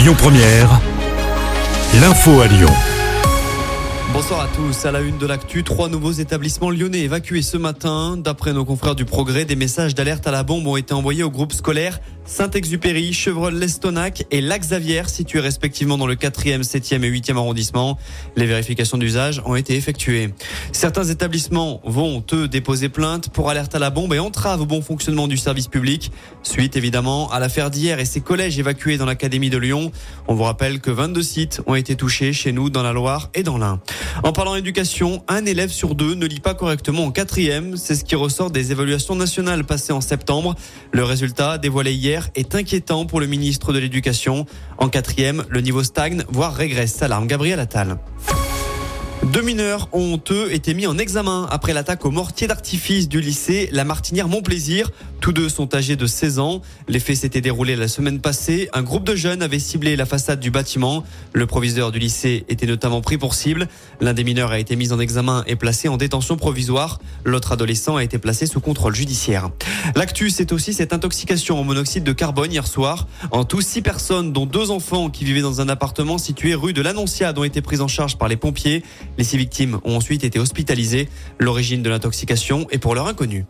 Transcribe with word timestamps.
Lyon 0.00 0.14
Première, 0.16 0.80
l'info 2.00 2.40
à 2.40 2.46
Lyon. 2.46 2.70
Bonsoir 4.14 4.40
à 4.40 4.48
tous. 4.48 4.86
À 4.86 4.92
la 4.92 5.00
une 5.00 5.18
de 5.18 5.26
l'actu, 5.26 5.62
trois 5.62 5.90
nouveaux 5.90 6.12
établissements 6.12 6.70
lyonnais 6.70 7.00
évacués 7.00 7.42
ce 7.42 7.58
matin. 7.58 8.16
D'après 8.16 8.54
nos 8.54 8.64
confrères 8.64 8.94
du 8.94 9.04
Progrès, 9.04 9.44
des 9.44 9.56
messages 9.56 9.94
d'alerte 9.94 10.26
à 10.26 10.30
la 10.30 10.42
bombe 10.42 10.66
ont 10.66 10.78
été 10.78 10.94
envoyés 10.94 11.22
au 11.22 11.30
groupe 11.30 11.52
scolaire 11.52 12.00
Saint-Exupéry, 12.30 13.12
Chevreul-Lestonac 13.12 14.22
et 14.30 14.40
Lac-Xavier, 14.40 15.02
situés 15.08 15.40
respectivement 15.40 15.98
dans 15.98 16.06
le 16.06 16.14
4e, 16.14 16.62
7e 16.62 17.02
et 17.02 17.10
8e 17.10 17.36
arrondissement. 17.36 17.98
Les 18.36 18.46
vérifications 18.46 18.98
d'usage 18.98 19.42
ont 19.44 19.56
été 19.56 19.74
effectuées. 19.74 20.32
Certains 20.70 21.02
établissements 21.02 21.80
vont, 21.82 22.24
eux, 22.32 22.46
déposer 22.46 22.88
plainte 22.88 23.30
pour 23.30 23.50
alerte 23.50 23.74
à 23.74 23.80
la 23.80 23.90
bombe 23.90 24.14
et 24.14 24.20
entrave 24.20 24.60
au 24.60 24.64
bon 24.64 24.80
fonctionnement 24.80 25.26
du 25.26 25.36
service 25.36 25.66
public. 25.66 26.12
Suite, 26.44 26.76
évidemment, 26.76 27.28
à 27.32 27.40
l'affaire 27.40 27.68
d'hier 27.68 27.98
et 27.98 28.04
ses 28.04 28.20
collèges 28.20 28.60
évacués 28.60 28.96
dans 28.96 29.06
l'Académie 29.06 29.50
de 29.50 29.58
Lyon. 29.58 29.90
On 30.28 30.34
vous 30.34 30.44
rappelle 30.44 30.80
que 30.80 30.92
22 30.92 31.22
sites 31.24 31.62
ont 31.66 31.74
été 31.74 31.96
touchés 31.96 32.32
chez 32.32 32.52
nous, 32.52 32.70
dans 32.70 32.84
la 32.84 32.92
Loire 32.92 33.30
et 33.34 33.42
dans 33.42 33.58
l'Ain. 33.58 33.80
En 34.22 34.32
parlant 34.32 34.54
éducation, 34.54 35.24
un 35.26 35.44
élève 35.46 35.70
sur 35.70 35.96
deux 35.96 36.14
ne 36.14 36.26
lit 36.26 36.38
pas 36.38 36.54
correctement 36.54 37.06
en 37.06 37.10
quatrième. 37.10 37.76
C'est 37.76 37.96
ce 37.96 38.04
qui 38.04 38.14
ressort 38.14 38.52
des 38.52 38.70
évaluations 38.70 39.16
nationales 39.16 39.64
passées 39.64 39.92
en 39.92 40.00
septembre. 40.00 40.54
Le 40.92 41.02
résultat, 41.02 41.58
dévoilé 41.58 41.92
hier, 41.92 42.19
est 42.34 42.54
inquiétant 42.54 43.06
pour 43.06 43.20
le 43.20 43.26
ministre 43.26 43.72
de 43.72 43.78
l'Éducation. 43.78 44.46
En 44.78 44.88
quatrième, 44.88 45.44
le 45.48 45.60
niveau 45.60 45.82
stagne, 45.82 46.24
voire 46.28 46.54
régresse, 46.54 46.94
s'alarme 46.94 47.26
Gabriel 47.26 47.60
Attal. 47.60 47.98
Deux 49.32 49.42
mineurs 49.42 49.88
ont, 49.92 50.20
eux, 50.32 50.52
été 50.52 50.74
mis 50.74 50.88
en 50.88 50.98
examen 50.98 51.46
après 51.52 51.72
l'attaque 51.72 52.04
au 52.04 52.10
mortier 52.10 52.48
d'artifice 52.48 53.08
du 53.08 53.20
lycée 53.20 53.68
La 53.70 53.84
Martinière 53.84 54.26
Montplaisir. 54.26 54.90
Tous 55.20 55.32
deux 55.32 55.48
sont 55.48 55.72
âgés 55.72 55.94
de 55.94 56.06
16 56.06 56.40
ans. 56.40 56.62
Les 56.88 56.98
faits 56.98 57.18
s'étaient 57.18 57.40
déroulés 57.40 57.76
la 57.76 57.86
semaine 57.86 58.20
passée. 58.20 58.68
Un 58.72 58.82
groupe 58.82 59.04
de 59.04 59.14
jeunes 59.14 59.40
avait 59.42 59.60
ciblé 59.60 59.94
la 59.94 60.04
façade 60.04 60.40
du 60.40 60.50
bâtiment. 60.50 61.04
Le 61.32 61.46
proviseur 61.46 61.92
du 61.92 62.00
lycée 62.00 62.44
était 62.48 62.66
notamment 62.66 63.02
pris 63.02 63.18
pour 63.18 63.34
cible. 63.34 63.68
L'un 64.00 64.14
des 64.14 64.24
mineurs 64.24 64.50
a 64.50 64.58
été 64.58 64.74
mis 64.74 64.92
en 64.92 64.98
examen 64.98 65.44
et 65.46 65.54
placé 65.54 65.86
en 65.86 65.96
détention 65.96 66.36
provisoire. 66.36 66.98
L'autre 67.24 67.52
adolescent 67.52 67.94
a 67.96 68.02
été 68.02 68.18
placé 68.18 68.46
sous 68.46 68.60
contrôle 68.60 68.96
judiciaire. 68.96 69.50
L'actu, 69.94 70.30
c'est 70.30 70.50
aussi 70.50 70.72
cette 70.72 70.92
intoxication 70.92 71.60
au 71.60 71.62
monoxyde 71.62 72.02
de 72.02 72.12
carbone 72.12 72.50
hier 72.50 72.66
soir. 72.66 73.06
En 73.30 73.44
tout, 73.44 73.60
six 73.60 73.82
personnes, 73.82 74.32
dont 74.32 74.46
deux 74.46 74.72
enfants 74.72 75.08
qui 75.08 75.24
vivaient 75.24 75.40
dans 75.40 75.60
un 75.60 75.68
appartement 75.68 76.18
situé 76.18 76.54
rue 76.54 76.72
de 76.72 76.82
l'Annonciade, 76.82 77.38
ont 77.38 77.44
été 77.44 77.60
prises 77.60 77.80
en 77.80 77.88
charge 77.88 78.16
par 78.16 78.26
les 78.26 78.36
pompiers. 78.36 78.82
Les 79.20 79.24
six 79.24 79.36
victimes 79.36 79.80
ont 79.84 79.96
ensuite 79.96 80.24
été 80.24 80.38
hospitalisées. 80.38 81.06
L'origine 81.38 81.82
de 81.82 81.90
l'intoxication 81.90 82.66
est 82.70 82.78
pour 82.78 82.94
l'heure 82.94 83.06
inconnue. 83.06 83.44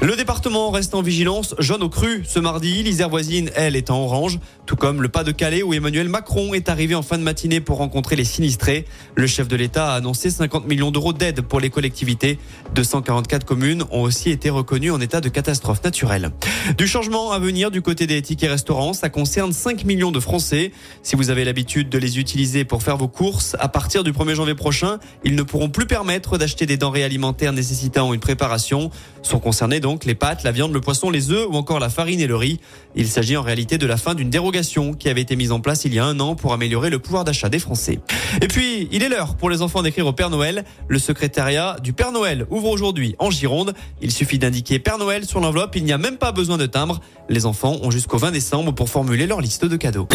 Le 0.00 0.14
département 0.14 0.70
reste 0.70 0.94
en 0.94 1.02
vigilance 1.02 1.56
jaune 1.58 1.82
au 1.82 1.88
cru 1.88 2.22
ce 2.24 2.38
mardi. 2.38 2.84
L'Isère 2.84 3.08
voisine, 3.08 3.50
elle, 3.56 3.74
est 3.74 3.90
en 3.90 3.96
orange, 3.96 4.38
tout 4.64 4.76
comme 4.76 5.02
le 5.02 5.08
pas 5.08 5.24
de 5.24 5.32
Calais 5.32 5.64
où 5.64 5.74
Emmanuel 5.74 6.08
Macron 6.08 6.54
est 6.54 6.68
arrivé 6.68 6.94
en 6.94 7.02
fin 7.02 7.18
de 7.18 7.24
matinée 7.24 7.60
pour 7.60 7.78
rencontrer 7.78 8.14
les 8.14 8.24
sinistrés. 8.24 8.84
Le 9.16 9.26
chef 9.26 9.48
de 9.48 9.56
l'État 9.56 9.92
a 9.92 9.96
annoncé 9.96 10.30
50 10.30 10.68
millions 10.68 10.92
d'euros 10.92 11.12
d'aide 11.12 11.40
pour 11.40 11.58
les 11.58 11.68
collectivités. 11.68 12.38
244 12.76 13.44
communes 13.44 13.82
ont 13.90 14.02
aussi 14.02 14.30
été 14.30 14.50
reconnues 14.50 14.92
en 14.92 15.00
état 15.00 15.20
de 15.20 15.28
catastrophe 15.28 15.82
naturelle. 15.82 16.30
Du 16.76 16.86
changement 16.86 17.32
à 17.32 17.40
venir 17.40 17.72
du 17.72 17.82
côté 17.82 18.06
des 18.06 18.22
tickets 18.22 18.50
restaurants, 18.50 18.92
ça 18.92 19.08
concerne 19.08 19.52
5 19.52 19.84
millions 19.84 20.12
de 20.12 20.20
Français. 20.20 20.70
Si 21.02 21.16
vous 21.16 21.30
avez 21.30 21.44
l'habitude 21.44 21.88
de 21.88 21.98
les 21.98 22.20
utiliser 22.20 22.64
pour 22.64 22.84
faire 22.84 22.98
vos 22.98 23.08
courses, 23.08 23.56
à 23.58 23.66
partir 23.66 24.04
du 24.04 24.12
1er 24.12 24.34
janvier 24.34 24.54
prochain, 24.54 24.98
ils 25.24 25.34
ne 25.34 25.42
pourront 25.42 25.70
plus 25.70 25.86
permettre 25.86 26.38
d'acheter 26.38 26.66
des 26.66 26.76
denrées 26.76 27.02
alimentaires 27.02 27.52
nécessitant 27.52 28.14
une 28.14 28.20
préparation. 28.20 28.92
Sont 29.22 29.40
concernés 29.40 29.80
les 30.04 30.14
pâtes, 30.14 30.42
la 30.42 30.52
viande, 30.52 30.72
le 30.72 30.80
poisson, 30.80 31.10
les 31.10 31.30
œufs 31.30 31.46
ou 31.48 31.54
encore 31.54 31.80
la 31.80 31.88
farine 31.88 32.20
et 32.20 32.26
le 32.26 32.36
riz. 32.36 32.60
Il 32.94 33.08
s'agit 33.08 33.36
en 33.36 33.42
réalité 33.42 33.78
de 33.78 33.86
la 33.86 33.96
fin 33.96 34.14
d'une 34.14 34.30
dérogation 34.30 34.92
qui 34.92 35.08
avait 35.08 35.20
été 35.20 35.36
mise 35.36 35.52
en 35.52 35.60
place 35.60 35.84
il 35.84 35.94
y 35.94 35.98
a 35.98 36.04
un 36.04 36.20
an 36.20 36.34
pour 36.34 36.52
améliorer 36.52 36.90
le 36.90 36.98
pouvoir 36.98 37.24
d'achat 37.24 37.48
des 37.48 37.58
Français. 37.58 38.00
Et 38.42 38.48
puis, 38.48 38.88
il 38.92 39.02
est 39.02 39.08
l'heure 39.08 39.36
pour 39.36 39.50
les 39.50 39.62
enfants 39.62 39.82
d'écrire 39.82 40.06
au 40.06 40.12
Père 40.12 40.30
Noël. 40.30 40.64
Le 40.88 40.98
secrétariat 40.98 41.76
du 41.82 41.92
Père 41.92 42.12
Noël 42.12 42.46
ouvre 42.50 42.68
aujourd'hui 42.68 43.14
en 43.18 43.30
Gironde. 43.30 43.74
Il 44.02 44.12
suffit 44.12 44.38
d'indiquer 44.38 44.78
Père 44.78 44.98
Noël 44.98 45.24
sur 45.24 45.40
l'enveloppe. 45.40 45.76
Il 45.76 45.84
n'y 45.84 45.92
a 45.92 45.98
même 45.98 46.16
pas 46.16 46.32
besoin 46.32 46.58
de 46.58 46.66
timbre. 46.66 47.00
Les 47.28 47.46
enfants 47.46 47.78
ont 47.82 47.90
jusqu'au 47.90 48.18
20 48.18 48.32
décembre 48.32 48.72
pour 48.72 48.88
formuler 48.88 49.26
leur 49.26 49.40
liste 49.40 49.64
de 49.64 49.76
cadeaux. 49.76 50.08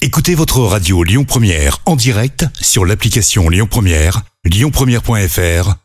Écoutez 0.00 0.34
votre 0.34 0.58
radio 0.60 1.04
Lyon 1.04 1.24
Première 1.24 1.78
en 1.86 1.94
direct 1.94 2.46
sur 2.60 2.84
l'application 2.84 3.48
Lyon 3.48 3.68
Première, 3.70 4.22
lyonpremière.fr 4.44 5.76